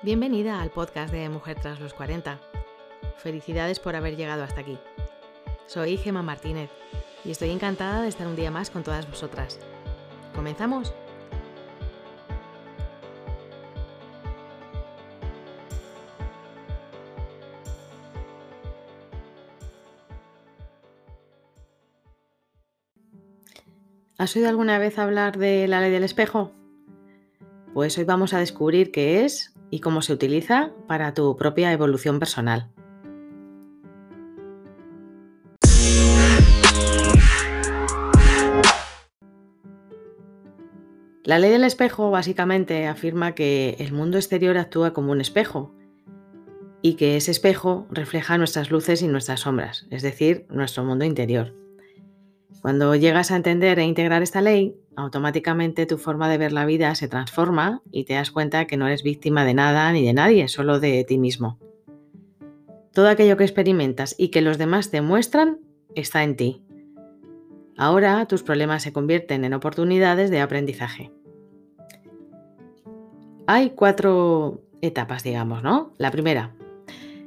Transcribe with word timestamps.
Bienvenida 0.00 0.62
al 0.62 0.70
podcast 0.70 1.12
de 1.12 1.28
Mujer 1.28 1.58
tras 1.60 1.80
los 1.80 1.92
40. 1.92 2.38
Felicidades 3.16 3.80
por 3.80 3.96
haber 3.96 4.16
llegado 4.16 4.44
hasta 4.44 4.60
aquí. 4.60 4.78
Soy 5.66 5.96
Gema 5.96 6.22
Martínez 6.22 6.70
y 7.24 7.32
estoy 7.32 7.50
encantada 7.50 8.02
de 8.02 8.08
estar 8.08 8.28
un 8.28 8.36
día 8.36 8.52
más 8.52 8.70
con 8.70 8.84
todas 8.84 9.10
vosotras. 9.10 9.58
¿Comenzamos? 10.36 10.94
¿Has 24.16 24.36
oído 24.36 24.48
alguna 24.48 24.78
vez 24.78 24.96
hablar 24.96 25.38
de 25.38 25.66
la 25.66 25.80
ley 25.80 25.90
del 25.90 26.04
espejo? 26.04 26.52
Pues 27.74 27.98
hoy 27.98 28.04
vamos 28.04 28.32
a 28.32 28.38
descubrir 28.38 28.92
qué 28.92 29.24
es 29.24 29.57
y 29.70 29.80
cómo 29.80 30.02
se 30.02 30.12
utiliza 30.12 30.72
para 30.86 31.14
tu 31.14 31.36
propia 31.36 31.72
evolución 31.72 32.18
personal. 32.18 32.70
La 41.28 41.38
ley 41.38 41.50
del 41.50 41.64
espejo 41.64 42.10
básicamente 42.10 42.86
afirma 42.86 43.34
que 43.34 43.76
el 43.80 43.92
mundo 43.92 44.16
exterior 44.16 44.56
actúa 44.56 44.94
como 44.94 45.12
un 45.12 45.20
espejo 45.20 45.74
y 46.80 46.94
que 46.94 47.18
ese 47.18 47.32
espejo 47.32 47.86
refleja 47.90 48.38
nuestras 48.38 48.70
luces 48.70 49.02
y 49.02 49.08
nuestras 49.08 49.40
sombras, 49.40 49.86
es 49.90 50.00
decir, 50.00 50.46
nuestro 50.48 50.84
mundo 50.84 51.04
interior. 51.04 51.54
Cuando 52.62 52.94
llegas 52.94 53.30
a 53.30 53.36
entender 53.36 53.78
e 53.78 53.84
integrar 53.84 54.22
esta 54.22 54.40
ley, 54.40 54.74
automáticamente 54.98 55.86
tu 55.86 55.96
forma 55.96 56.28
de 56.28 56.38
ver 56.38 56.52
la 56.52 56.66
vida 56.66 56.94
se 56.96 57.06
transforma 57.06 57.82
y 57.92 58.04
te 58.04 58.14
das 58.14 58.32
cuenta 58.32 58.66
que 58.66 58.76
no 58.76 58.88
eres 58.88 59.04
víctima 59.04 59.44
de 59.44 59.54
nada 59.54 59.92
ni 59.92 60.04
de 60.04 60.12
nadie, 60.12 60.48
solo 60.48 60.80
de 60.80 61.04
ti 61.04 61.18
mismo. 61.18 61.58
Todo 62.92 63.08
aquello 63.08 63.36
que 63.36 63.44
experimentas 63.44 64.16
y 64.18 64.28
que 64.28 64.42
los 64.42 64.58
demás 64.58 64.90
te 64.90 65.00
muestran 65.00 65.60
está 65.94 66.24
en 66.24 66.36
ti. 66.36 66.64
Ahora 67.76 68.26
tus 68.26 68.42
problemas 68.42 68.82
se 68.82 68.92
convierten 68.92 69.44
en 69.44 69.54
oportunidades 69.54 70.30
de 70.30 70.40
aprendizaje. 70.40 71.12
Hay 73.46 73.70
cuatro 73.70 74.62
etapas, 74.80 75.22
digamos, 75.22 75.62
¿no? 75.62 75.92
La 75.96 76.10
primera, 76.10 76.54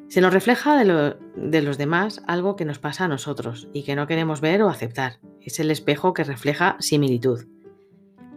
se 0.10 0.20
nos 0.20 0.34
refleja 0.34 0.78
de, 0.78 1.62
los 1.62 1.78
demás 1.78 2.22
algo 2.28 2.58
que 2.58 2.66
nos 2.66 2.80
pasa 2.80 3.06
a 3.06 3.08
nosotros 3.08 3.70
y 3.72 3.84
que 3.84 3.96
no 3.96 4.08
queremos 4.08 4.42
ver 4.42 4.62
o 4.62 4.68
aceptar. 4.68 5.20
Es 5.40 5.62
el 5.62 5.72
espejo 5.72 6.14
que 6.14 6.26
refleja 6.26 6.76
similitud. 6.80 7.46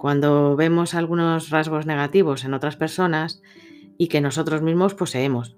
Cuando 0.05 0.55
vemos 0.55 0.93
algunos 0.93 1.49
rasgos 1.49 1.87
negativos 1.87 2.45
en 2.45 2.53
otras 2.53 2.77
personas 2.77 3.41
y 3.97 4.09
que 4.09 4.21
nosotros 4.21 4.61
mismos 4.61 4.93
poseemos. 4.93 5.57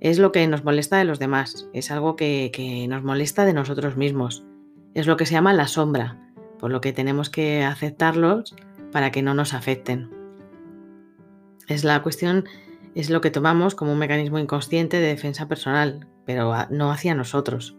Es 0.00 0.18
lo 0.18 0.32
que 0.32 0.46
nos 0.46 0.64
molesta 0.64 0.98
de 0.98 1.06
los 1.06 1.18
demás, 1.18 1.66
es 1.72 1.90
algo 1.90 2.14
que, 2.14 2.50
que 2.52 2.86
nos 2.88 3.02
molesta 3.02 3.46
de 3.46 3.54
nosotros 3.54 3.96
mismos. 3.96 4.44
Es 4.92 5.06
lo 5.06 5.16
que 5.16 5.24
se 5.24 5.32
llama 5.32 5.54
la 5.54 5.66
sombra, 5.66 6.30
por 6.58 6.70
lo 6.70 6.82
que 6.82 6.92
tenemos 6.92 7.30
que 7.30 7.64
aceptarlos 7.64 8.54
para 8.92 9.10
que 9.12 9.22
no 9.22 9.32
nos 9.32 9.54
afecten. 9.54 10.10
Es 11.68 11.84
la 11.84 12.02
cuestión 12.02 12.44
es 12.94 13.08
lo 13.08 13.22
que 13.22 13.30
tomamos 13.30 13.74
como 13.74 13.92
un 13.92 13.98
mecanismo 13.98 14.38
inconsciente 14.38 15.00
de 15.00 15.08
defensa 15.08 15.48
personal, 15.48 16.06
pero 16.26 16.52
no 16.68 16.92
hacia 16.92 17.14
nosotros. 17.14 17.78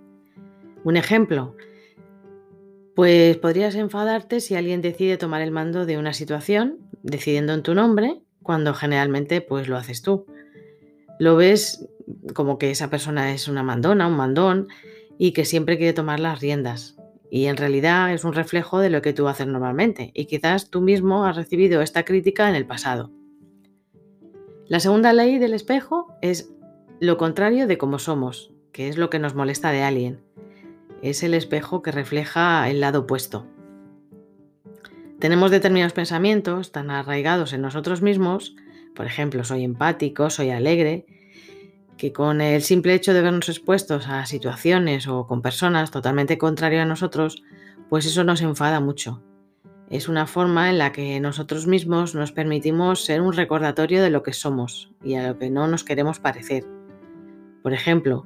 Un 0.83 0.97
ejemplo, 0.97 1.55
pues 2.99 3.37
podrías 3.37 3.75
enfadarte 3.75 4.41
si 4.41 4.55
alguien 4.55 4.81
decide 4.81 5.15
tomar 5.15 5.41
el 5.41 5.51
mando 5.51 5.85
de 5.85 5.97
una 5.97 6.11
situación, 6.11 6.79
decidiendo 7.01 7.53
en 7.53 7.63
tu 7.63 7.73
nombre, 7.73 8.19
cuando 8.43 8.73
generalmente 8.73 9.39
pues 9.39 9.69
lo 9.69 9.77
haces 9.77 10.01
tú. 10.01 10.25
Lo 11.17 11.37
ves 11.37 11.87
como 12.33 12.57
que 12.57 12.71
esa 12.71 12.89
persona 12.89 13.33
es 13.33 13.47
una 13.47 13.63
mandona, 13.63 14.05
un 14.05 14.17
mandón, 14.17 14.67
y 15.17 15.31
que 15.31 15.45
siempre 15.45 15.77
quiere 15.77 15.93
tomar 15.93 16.19
las 16.19 16.41
riendas. 16.41 16.97
Y 17.31 17.45
en 17.45 17.55
realidad 17.55 18.13
es 18.13 18.25
un 18.25 18.33
reflejo 18.33 18.79
de 18.79 18.89
lo 18.89 19.01
que 19.01 19.13
tú 19.13 19.29
haces 19.29 19.47
normalmente, 19.47 20.11
y 20.13 20.25
quizás 20.25 20.69
tú 20.69 20.81
mismo 20.81 21.23
has 21.23 21.37
recibido 21.37 21.81
esta 21.81 22.03
crítica 22.03 22.49
en 22.49 22.55
el 22.55 22.67
pasado. 22.67 23.11
La 24.67 24.81
segunda 24.81 25.13
ley 25.13 25.39
del 25.39 25.53
espejo 25.53 26.17
es 26.21 26.51
lo 26.99 27.15
contrario 27.15 27.65
de 27.65 27.77
cómo 27.77 27.97
somos, 27.97 28.51
que 28.73 28.89
es 28.89 28.97
lo 28.97 29.09
que 29.09 29.19
nos 29.19 29.35
molesta 29.35 29.71
de 29.71 29.83
alguien. 29.83 30.19
Es 31.01 31.23
el 31.23 31.33
espejo 31.33 31.81
que 31.81 31.91
refleja 31.91 32.69
el 32.69 32.81
lado 32.81 33.01
opuesto. 33.01 33.47
Tenemos 35.19 35.51
determinados 35.51 35.93
pensamientos 35.93 36.71
tan 36.71 36.91
arraigados 36.91 37.53
en 37.53 37.61
nosotros 37.61 38.01
mismos, 38.01 38.55
por 38.95 39.05
ejemplo, 39.05 39.43
soy 39.43 39.63
empático, 39.63 40.29
soy 40.29 40.49
alegre, 40.49 41.05
que 41.97 42.13
con 42.13 42.41
el 42.41 42.61
simple 42.61 42.93
hecho 42.93 43.13
de 43.13 43.21
vernos 43.21 43.49
expuestos 43.49 44.07
a 44.07 44.25
situaciones 44.25 45.07
o 45.07 45.27
con 45.27 45.41
personas 45.41 45.91
totalmente 45.91 46.37
contrarias 46.37 46.83
a 46.83 46.87
nosotros, 46.87 47.43
pues 47.89 48.05
eso 48.05 48.23
nos 48.23 48.41
enfada 48.41 48.79
mucho 48.79 49.21
es 49.89 50.07
una 50.07 50.27
forma 50.27 50.69
en 50.69 50.77
la 50.77 50.91
que 50.91 51.19
nosotros 51.19 51.65
mismos 51.65 52.13
nos 52.13 52.31
permitimos 52.31 53.03
ser 53.03 53.21
un 53.21 53.33
recordatorio 53.33 54.03
de 54.03 54.11
lo 54.11 54.21
que 54.21 54.33
somos 54.33 54.91
y 55.03 55.15
a 55.15 55.27
lo 55.27 55.39
que 55.39 55.49
no 55.49 55.67
nos 55.67 55.83
queremos 55.83 56.19
parecer. 56.19 56.63
Por 57.63 57.73
ejemplo, 57.73 58.25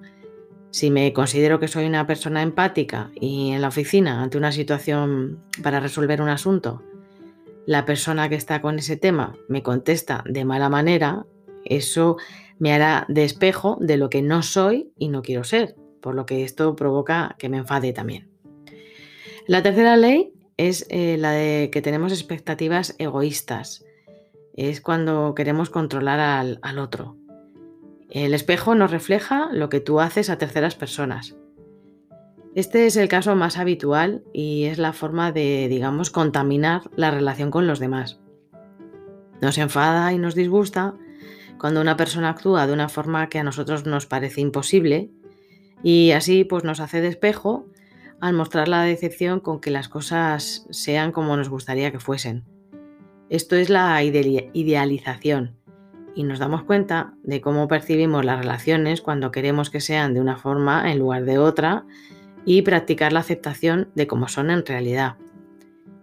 si 0.73 0.89
me 0.89 1.13
considero 1.13 1.59
que 1.59 1.67
soy 1.67 1.85
una 1.85 2.07
persona 2.07 2.41
empática 2.41 3.11
y 3.13 3.51
en 3.51 3.61
la 3.61 3.67
oficina, 3.67 4.23
ante 4.23 4.39
una 4.39 4.51
situación 4.51 5.39
para 5.61 5.79
resolver 5.79 6.19
un 6.19 6.29
asunto, 6.29 6.81
la 7.67 7.85
persona 7.85 8.27
que 8.27 8.33
está 8.33 8.59
con 8.59 8.79
ese 8.79 8.97
tema 8.97 9.37
me 9.47 9.61
contesta 9.61 10.23
de 10.27 10.45
mala 10.45 10.69
manera, 10.69 11.27
eso 11.63 12.17
me 12.57 12.73
hará 12.73 13.05
de 13.07 13.23
espejo 13.23 13.77
de 13.81 13.97
lo 13.97 14.09
que 14.09 14.23
no 14.23 14.41
soy 14.41 14.91
y 14.97 15.09
no 15.09 15.21
quiero 15.21 15.43
ser, 15.43 15.75
por 16.01 16.15
lo 16.15 16.25
que 16.25 16.43
esto 16.43 16.75
provoca 16.75 17.35
que 17.37 17.49
me 17.49 17.57
enfade 17.57 17.93
también. 17.93 18.31
La 19.45 19.61
tercera 19.61 19.95
ley 19.95 20.33
es 20.57 20.87
eh, 20.89 21.17
la 21.19 21.33
de 21.33 21.69
que 21.71 21.83
tenemos 21.83 22.11
expectativas 22.11 22.95
egoístas. 22.97 23.85
Es 24.55 24.81
cuando 24.81 25.35
queremos 25.35 25.69
controlar 25.69 26.19
al, 26.19 26.57
al 26.63 26.79
otro. 26.79 27.15
El 28.09 28.33
espejo 28.33 28.75
nos 28.75 28.91
refleja 28.91 29.49
lo 29.51 29.69
que 29.69 29.79
tú 29.79 29.99
haces 29.99 30.29
a 30.29 30.37
terceras 30.37 30.75
personas. 30.75 31.35
Este 32.55 32.85
es 32.85 32.97
el 32.97 33.07
caso 33.07 33.35
más 33.35 33.57
habitual 33.57 34.23
y 34.31 34.65
es 34.65 34.77
la 34.77 34.93
forma 34.93 35.31
de, 35.31 35.67
digamos, 35.69 36.11
contaminar 36.11 36.83
la 36.95 37.09
relación 37.09 37.49
con 37.49 37.65
los 37.65 37.79
demás. 37.79 38.19
Nos 39.41 39.57
enfada 39.57 40.13
y 40.13 40.19
nos 40.19 40.35
disgusta 40.35 40.93
cuando 41.57 41.81
una 41.81 41.97
persona 41.97 42.29
actúa 42.29 42.67
de 42.67 42.73
una 42.73 42.89
forma 42.89 43.29
que 43.29 43.39
a 43.39 43.43
nosotros 43.43 43.85
nos 43.85 44.05
parece 44.05 44.41
imposible 44.41 45.09
y 45.81 46.11
así 46.11 46.43
pues 46.43 46.63
nos 46.63 46.79
hace 46.79 47.01
de 47.01 47.07
espejo 47.07 47.65
al 48.21 48.33
mostrar 48.33 48.67
la 48.67 48.83
decepción 48.83 49.39
con 49.39 49.59
que 49.59 49.71
las 49.71 49.89
cosas 49.89 50.67
sean 50.69 51.11
como 51.11 51.35
nos 51.35 51.49
gustaría 51.49 51.91
que 51.91 51.99
fuesen. 51.99 52.45
Esto 53.29 53.55
es 53.55 53.69
la 53.69 54.03
idealización 54.03 55.62
y 56.15 56.23
nos 56.23 56.39
damos 56.39 56.63
cuenta 56.63 57.13
de 57.23 57.41
cómo 57.41 57.67
percibimos 57.67 58.25
las 58.25 58.39
relaciones 58.39 59.01
cuando 59.01 59.31
queremos 59.31 59.69
que 59.69 59.81
sean 59.81 60.13
de 60.13 60.21
una 60.21 60.37
forma 60.37 60.91
en 60.91 60.99
lugar 60.99 61.25
de 61.25 61.37
otra 61.37 61.85
y 62.45 62.61
practicar 62.61 63.13
la 63.13 63.21
aceptación 63.21 63.89
de 63.95 64.07
cómo 64.07 64.27
son 64.27 64.49
en 64.49 64.65
realidad. 64.65 65.15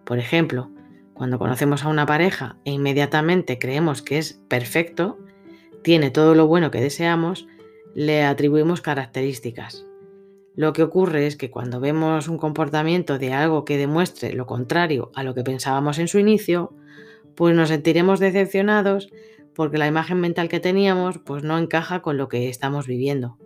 Por 0.04 0.19
ejemplo, 0.19 0.71
cuando 1.15 1.38
conocemos 1.38 1.84
a 1.84 1.88
una 1.88 2.06
pareja 2.06 2.56
e 2.65 2.72
inmediatamente 2.72 3.59
creemos 3.59 4.03
que 4.03 4.19
es 4.19 4.41
perfecto, 4.48 5.19
tiene 5.82 6.10
todo 6.10 6.34
lo 6.34 6.47
bueno 6.47 6.71
que 6.71 6.81
deseamos, 6.81 7.47
le 7.94 8.25
atribuimos 8.25 8.81
características. 8.81 9.84
Lo 10.56 10.72
que 10.72 10.82
ocurre 10.82 11.27
es 11.27 11.37
que 11.37 11.50
cuando 11.50 11.81
vemos 11.81 12.28
un 12.28 12.38
comportamiento 12.38 13.19
de 13.19 13.32
algo 13.32 13.65
que 13.65 13.78
demuestre 13.78 14.32
lo 14.32 14.47
contrario 14.47 15.10
a 15.15 15.22
lo 15.22 15.34
que 15.34 15.44
pensábamos 15.44 15.98
en 15.98 16.09
su 16.09 16.19
inicio, 16.19 16.75
pues 17.34 17.54
nos 17.54 17.69
sentiremos 17.69 18.21
decepcionados 18.21 19.09
porque 19.60 19.76
la 19.76 19.87
imagen 19.87 20.21
mental 20.21 20.48
que 20.48 20.59
teníamos 20.59 21.18
pues 21.18 21.42
no 21.42 21.59
encaja 21.59 22.01
con 22.01 22.16
lo 22.16 22.30
que 22.30 22.48
estamos 22.48 22.86
viviendo. 22.86 23.36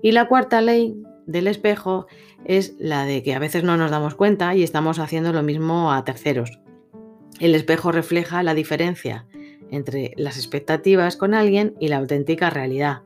Y 0.00 0.12
la 0.12 0.28
cuarta 0.28 0.60
ley 0.60 1.02
del 1.26 1.48
espejo 1.48 2.06
es 2.44 2.76
la 2.78 3.04
de 3.04 3.24
que 3.24 3.34
a 3.34 3.40
veces 3.40 3.64
no 3.64 3.76
nos 3.76 3.90
damos 3.90 4.14
cuenta 4.14 4.54
y 4.54 4.62
estamos 4.62 5.00
haciendo 5.00 5.32
lo 5.32 5.42
mismo 5.42 5.92
a 5.92 6.04
terceros. 6.04 6.60
El 7.40 7.56
espejo 7.56 7.90
refleja 7.90 8.44
la 8.44 8.54
diferencia 8.54 9.26
entre 9.72 10.12
las 10.16 10.36
expectativas 10.36 11.16
con 11.16 11.34
alguien 11.34 11.74
y 11.80 11.88
la 11.88 11.96
auténtica 11.96 12.48
realidad. 12.48 13.02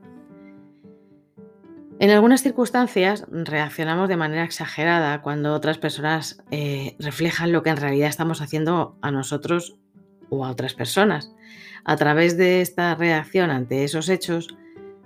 En 2.00 2.11
algunas 2.11 2.43
circunstancias 2.43 3.25
reaccionamos 3.31 4.11
de 4.11 4.19
manera 4.19 4.45
exagerada 4.45 5.23
cuando 5.23 5.55
otras 5.55 5.79
personas 5.79 6.45
eh, 6.50 6.97
reflejan 6.99 7.50
lo 7.50 7.62
que 7.62 7.71
en 7.71 7.79
realidad 7.79 8.11
estamos 8.11 8.43
haciendo 8.43 8.99
a 9.00 9.11
nosotros 9.11 9.79
o 10.29 10.45
a 10.45 10.50
otras 10.50 10.75
personas. 10.75 11.35
A 11.85 11.97
través 11.97 12.37
de 12.39 12.63
esta 12.63 12.95
reacción 12.95 13.51
ante 13.51 13.85
esos 13.85 14.09
hechos, 14.09 14.57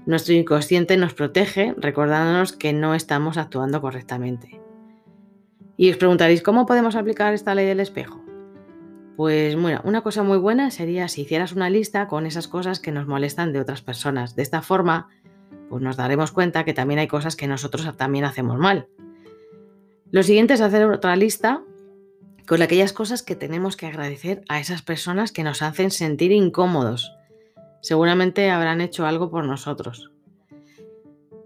nuestro 0.07 0.35
inconsciente 0.35 0.97
nos 0.97 1.13
protege 1.13 1.75
recordándonos 1.77 2.53
que 2.53 2.73
no 2.73 2.95
estamos 2.95 3.37
actuando 3.37 3.81
correctamente. 3.81 4.61
Y 5.77 5.91
os 5.91 5.97
preguntaréis, 5.97 6.43
¿cómo 6.43 6.67
podemos 6.67 6.95
aplicar 6.95 7.35
esta 7.35 7.55
ley 7.55 7.67
del 7.67 7.81
espejo? 7.81 8.25
Pues 9.17 9.61
bueno, 9.61 9.81
una 9.85 10.03
cosa 10.03 10.23
muy 10.23 10.39
buena 10.39 10.71
sería 10.71 11.09
si 11.09 11.23
hicieras 11.23 11.53
una 11.53 11.69
lista 11.69 12.07
con 12.07 12.27
esas 12.27 12.47
cosas 12.47 12.79
que 12.79 12.93
nos 12.93 13.09
molestan 13.09 13.53
de 13.53 13.61
otras 13.61 13.83
personas. 13.83 14.37
De 14.37 14.43
esta 14.43 14.63
forma, 14.63 15.09
pues 15.69 15.83
nos 15.83 15.97
daremos 15.97 16.31
cuenta 16.31 16.65
que 16.65 16.75
también 16.75 17.01
hay 17.01 17.09
cosas 17.09 17.35
que 17.35 17.49
nosotros 17.49 17.97
también 17.97 18.25
hacemos 18.25 18.59
mal. 18.59 18.87
Lo 20.13 20.23
siguiente 20.23 20.55
es 20.55 20.61
hacer 20.61 20.85
otra 20.87 21.17
lista 21.17 21.63
con 22.49 22.62
aquellas 22.62 22.95
cosas 22.95 23.23
que 23.23 23.37
tenemos 23.37 23.77
que 23.77 23.87
agradecer 23.87 24.43
a 24.49 24.59
esas 24.59 24.81
personas 24.81 25.33
que 25.33 25.45
nos 25.45 25.61
hacen 25.61 25.91
sentir 25.91 26.33
incómodos. 26.33 27.15
Seguramente 27.83 28.50
habrán 28.50 28.81
hecho 28.81 29.05
algo 29.06 29.31
por 29.31 29.45
nosotros. 29.45 30.11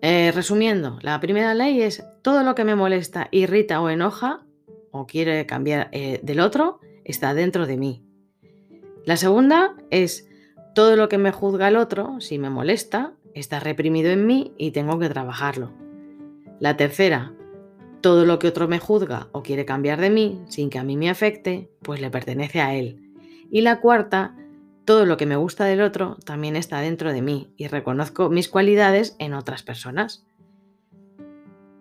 Eh, 0.00 0.30
resumiendo, 0.32 0.98
la 1.02 1.18
primera 1.18 1.54
ley 1.54 1.82
es 1.82 2.04
todo 2.22 2.44
lo 2.44 2.54
que 2.54 2.64
me 2.64 2.76
molesta, 2.76 3.28
irrita 3.32 3.80
o 3.80 3.90
enoja 3.90 4.44
o 4.92 5.06
quiere 5.06 5.44
cambiar 5.44 5.88
eh, 5.90 6.20
del 6.22 6.38
otro, 6.38 6.78
está 7.04 7.34
dentro 7.34 7.66
de 7.66 7.76
mí. 7.76 8.04
La 9.04 9.16
segunda 9.16 9.74
es 9.90 10.28
todo 10.72 10.94
lo 10.94 11.08
que 11.08 11.18
me 11.18 11.32
juzga 11.32 11.66
el 11.66 11.76
otro, 11.76 12.20
si 12.20 12.38
me 12.38 12.48
molesta, 12.48 13.12
está 13.34 13.58
reprimido 13.58 14.10
en 14.10 14.24
mí 14.24 14.52
y 14.56 14.70
tengo 14.70 15.00
que 15.00 15.08
trabajarlo. 15.08 15.72
La 16.60 16.76
tercera, 16.76 17.32
todo 18.02 18.26
lo 18.26 18.38
que 18.38 18.48
otro 18.48 18.68
me 18.68 18.78
juzga 18.78 19.28
o 19.32 19.42
quiere 19.42 19.64
cambiar 19.64 20.00
de 20.00 20.10
mí 20.10 20.42
sin 20.48 20.68
que 20.68 20.78
a 20.78 20.84
mí 20.84 20.96
me 20.96 21.08
afecte, 21.08 21.70
pues 21.80 22.00
le 22.00 22.10
pertenece 22.10 22.60
a 22.60 22.74
él. 22.74 23.00
Y 23.50 23.62
la 23.62 23.80
cuarta, 23.80 24.36
todo 24.84 25.06
lo 25.06 25.16
que 25.16 25.26
me 25.26 25.36
gusta 25.36 25.64
del 25.64 25.80
otro 25.80 26.18
también 26.24 26.56
está 26.56 26.80
dentro 26.80 27.12
de 27.12 27.22
mí 27.22 27.54
y 27.56 27.68
reconozco 27.68 28.28
mis 28.28 28.48
cualidades 28.48 29.16
en 29.18 29.32
otras 29.32 29.62
personas. 29.62 30.26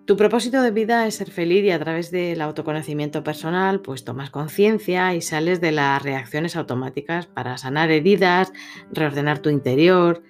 Tu 0.06 0.18
propósito 0.18 0.62
de 0.62 0.72
vida 0.72 1.08
es 1.08 1.16
ser 1.16 1.32
feliz 1.32 1.64
y 1.64 1.72
a 1.72 1.80
través 1.80 2.12
del 2.12 2.42
autoconocimiento 2.42 3.24
personal 3.24 3.82
pues 3.82 4.04
tomas 4.04 4.30
conciencia 4.30 5.16
y 5.16 5.22
sales 5.22 5.62
de 5.62 5.72
las 5.72 6.04
reacciones 6.04 6.56
automáticas 6.56 7.28
para 7.28 7.58
sanar 7.58 7.92
heridas, 7.92 8.52
reordenar 8.92 9.40
tu 9.40 9.50
interior 9.50 10.22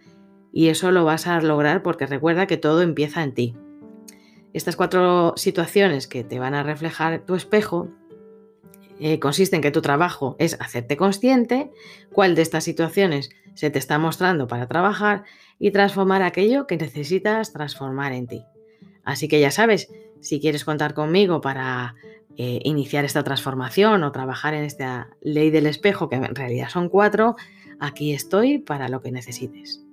y 0.53 0.67
eso 0.67 0.91
lo 0.91 1.03
vas 1.03 1.27
a 1.27 1.41
lograr 1.41 1.83
porque 1.83 2.05
recuerda 2.05 2.47
que 2.47 2.57
todo 2.57 2.81
empieza 2.81 3.23
en 3.23 3.33
ti. 3.33 3.55
Estas 4.53 4.75
cuatro 4.75 5.33
situaciones 5.37 6.07
que 6.07 6.23
te 6.23 6.39
van 6.39 6.53
a 6.53 6.63
reflejar 6.63 7.25
tu 7.25 7.35
espejo 7.35 7.89
eh, 8.99 9.19
consisten 9.19 9.57
en 9.57 9.61
que 9.63 9.71
tu 9.71 9.81
trabajo 9.81 10.35
es 10.39 10.57
hacerte 10.59 10.97
consciente 10.97 11.71
cuál 12.11 12.35
de 12.35 12.41
estas 12.41 12.63
situaciones 12.63 13.29
se 13.55 13.69
te 13.69 13.79
está 13.79 13.97
mostrando 13.97 14.47
para 14.47 14.67
trabajar 14.67 15.23
y 15.57 15.71
transformar 15.71 16.21
aquello 16.21 16.67
que 16.67 16.77
necesitas 16.77 17.53
transformar 17.53 18.13
en 18.13 18.27
ti. 18.27 18.45
Así 19.03 19.27
que 19.27 19.39
ya 19.39 19.51
sabes, 19.51 19.89
si 20.19 20.39
quieres 20.39 20.65
contar 20.65 20.93
conmigo 20.93 21.41
para 21.41 21.95
eh, 22.37 22.59
iniciar 22.63 23.05
esta 23.05 23.23
transformación 23.23 24.03
o 24.03 24.11
trabajar 24.11 24.53
en 24.53 24.65
esta 24.65 25.09
ley 25.21 25.49
del 25.49 25.65
espejo, 25.65 26.09
que 26.09 26.17
en 26.17 26.35
realidad 26.35 26.69
son 26.69 26.89
cuatro, 26.89 27.35
aquí 27.79 28.13
estoy 28.13 28.59
para 28.59 28.87
lo 28.87 29.01
que 29.01 29.11
necesites. 29.11 29.83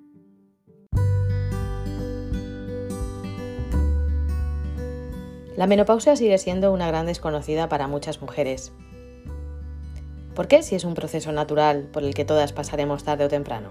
La 5.59 5.67
menopausia 5.67 6.15
sigue 6.15 6.39
siendo 6.39 6.73
una 6.73 6.87
gran 6.87 7.07
desconocida 7.07 7.69
para 7.69 7.89
muchas 7.89 8.23
mujeres. 8.23 8.71
¿Por 10.37 10.47
qué 10.47 10.63
si 10.63 10.77
es 10.77 10.85
un 10.85 10.95
proceso 10.95 11.33
natural 11.33 11.89
por 11.93 12.05
el 12.05 12.15
que 12.15 12.25
todas 12.25 12.53
pasaremos 12.53 13.03
tarde 13.03 13.25
o 13.25 13.29
temprano? 13.29 13.71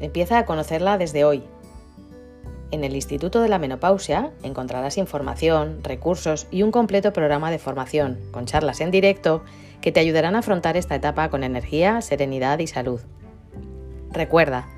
Empieza 0.00 0.36
a 0.36 0.44
conocerla 0.44 0.98
desde 0.98 1.24
hoy, 1.24 1.44
en 2.72 2.84
el 2.84 2.94
Instituto 2.94 3.40
de 3.40 3.48
la 3.48 3.58
Menopausia 3.58 4.32
encontrarás 4.42 4.98
información, 4.98 5.82
recursos 5.82 6.46
y 6.50 6.62
un 6.62 6.72
completo 6.72 7.14
programa 7.14 7.50
de 7.50 7.58
formación, 7.58 8.18
con 8.30 8.44
charlas 8.44 8.82
en 8.82 8.90
directo, 8.90 9.44
que 9.80 9.92
te 9.92 10.00
ayudarán 10.00 10.36
a 10.36 10.40
afrontar 10.40 10.76
esta 10.76 10.96
etapa 10.96 11.30
con 11.30 11.42
energía, 11.42 12.02
serenidad 12.02 12.58
y 12.58 12.66
salud. 12.66 13.00
Recuerda, 14.10 14.68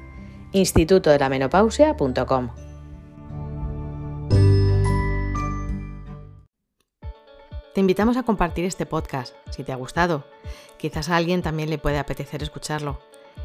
institutodelamenopausia.com. 0.52 2.65
Te 7.76 7.80
invitamos 7.80 8.16
a 8.16 8.22
compartir 8.22 8.64
este 8.64 8.86
podcast, 8.86 9.34
si 9.50 9.62
te 9.62 9.70
ha 9.70 9.76
gustado. 9.76 10.24
Quizás 10.78 11.10
a 11.10 11.16
alguien 11.16 11.42
también 11.42 11.68
le 11.68 11.76
puede 11.76 11.98
apetecer 11.98 12.42
escucharlo. 12.42 12.98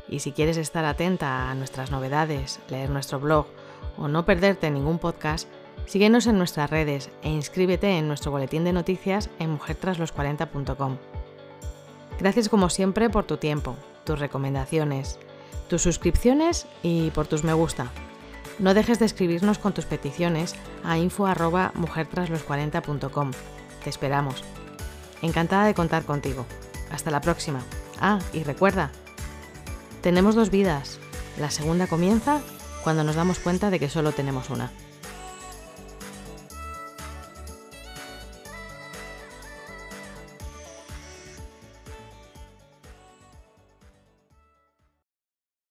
Y 0.08 0.20
si 0.20 0.32
quieres 0.32 0.56
estar 0.56 0.86
atenta 0.86 1.52
a 1.52 1.54
nuestras 1.54 1.92
novedades, 1.92 2.62
leer 2.70 2.90
nuestro 2.90 3.20
blog 3.20 3.48
o 3.98 4.08
no 4.08 4.24
perderte 4.24 4.72
ningún 4.72 5.00
podcast, 5.00 5.50
síguenos 5.86 6.28
en 6.28 6.38
nuestras 6.38 6.70
redes 6.70 7.10
e 7.24 7.30
inscríbete 7.30 7.98
en 7.98 8.08
nuestro 8.08 8.32
boletín 8.32 8.64
de 8.64 8.72
noticias 8.72 9.30
en 9.40 9.60
mujertraslos40.com. 9.60 10.96
Gracias 12.18 12.48
como 12.48 12.70
siempre 12.70 13.10
por 13.10 13.26
tu 13.26 13.36
tiempo, 13.36 13.76
tus 14.06 14.18
recomendaciones, 14.18 15.20
tus 15.68 15.82
suscripciones 15.82 16.68
y 16.84 17.12
por 17.12 17.28
tus 17.28 17.44
me 17.44 17.52
gusta. 17.52 17.92
No 18.60 18.74
dejes 18.74 18.98
de 18.98 19.08
escribirnos 19.08 19.60
con 19.60 19.74
tus 19.74 19.84
peticiones 19.84 20.56
a 20.86 20.98
info@mujertraslos40.com. 20.98 23.32
Te 23.84 23.90
esperamos. 23.90 24.44
Encantada 25.22 25.66
de 25.66 25.74
contar 25.74 26.04
contigo. 26.04 26.46
Hasta 26.92 27.12
la 27.12 27.22
próxima. 27.22 27.62
Ah, 28.00 28.20
y 28.34 28.44
recuerda, 28.44 28.92
tenemos 30.02 30.36
dos 30.36 30.50
vidas. 30.50 31.00
La 31.38 31.52
segunda 31.52 31.88
comienza 31.88 32.42
cuando 32.84 33.04
nos 33.04 33.16
damos 33.16 33.40
cuenta 33.40 33.70
de 33.70 33.80
que 33.80 33.90
solo 33.90 34.12
tenemos 34.12 34.50
una. 34.50 34.72